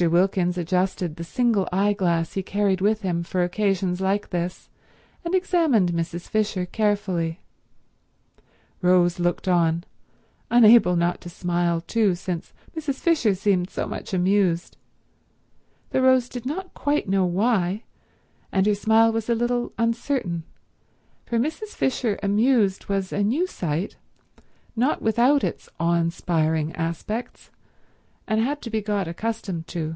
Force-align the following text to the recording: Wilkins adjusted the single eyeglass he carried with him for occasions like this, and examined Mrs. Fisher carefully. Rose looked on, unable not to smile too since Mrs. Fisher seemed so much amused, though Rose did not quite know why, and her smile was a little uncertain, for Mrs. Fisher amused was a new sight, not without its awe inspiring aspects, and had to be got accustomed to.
Wilkins 0.00 0.58
adjusted 0.58 1.14
the 1.14 1.22
single 1.22 1.68
eyeglass 1.72 2.32
he 2.32 2.42
carried 2.42 2.80
with 2.80 3.02
him 3.02 3.22
for 3.22 3.44
occasions 3.44 4.00
like 4.00 4.30
this, 4.30 4.68
and 5.24 5.36
examined 5.36 5.92
Mrs. 5.92 6.28
Fisher 6.28 6.66
carefully. 6.66 7.38
Rose 8.82 9.20
looked 9.20 9.46
on, 9.46 9.84
unable 10.50 10.96
not 10.96 11.20
to 11.20 11.28
smile 11.30 11.80
too 11.80 12.16
since 12.16 12.52
Mrs. 12.76 12.96
Fisher 12.96 13.36
seemed 13.36 13.70
so 13.70 13.86
much 13.86 14.12
amused, 14.12 14.76
though 15.90 16.00
Rose 16.00 16.28
did 16.28 16.44
not 16.44 16.74
quite 16.74 17.08
know 17.08 17.24
why, 17.24 17.84
and 18.50 18.66
her 18.66 18.74
smile 18.74 19.12
was 19.12 19.28
a 19.30 19.34
little 19.36 19.72
uncertain, 19.78 20.42
for 21.24 21.38
Mrs. 21.38 21.68
Fisher 21.68 22.18
amused 22.20 22.86
was 22.88 23.12
a 23.12 23.22
new 23.22 23.46
sight, 23.46 23.94
not 24.74 25.00
without 25.02 25.44
its 25.44 25.68
awe 25.78 25.94
inspiring 26.00 26.74
aspects, 26.74 27.50
and 28.26 28.40
had 28.40 28.62
to 28.62 28.70
be 28.70 28.80
got 28.80 29.06
accustomed 29.06 29.66
to. 29.66 29.94